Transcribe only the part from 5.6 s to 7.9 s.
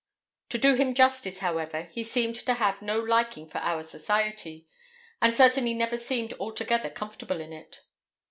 never seemed altogether comfortable in it.